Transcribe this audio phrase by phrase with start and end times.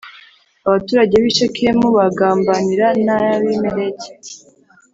[0.67, 4.09] abaturage b i Shekemu bagambanira n Abimeleki